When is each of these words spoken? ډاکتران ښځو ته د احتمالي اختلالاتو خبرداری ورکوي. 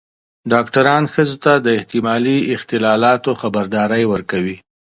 ډاکتران 0.51 1.03
ښځو 1.13 1.37
ته 1.43 1.53
د 1.65 1.67
احتمالي 1.77 2.37
اختلالاتو 2.55 3.31
خبرداری 3.41 4.03
ورکوي. 4.13 4.57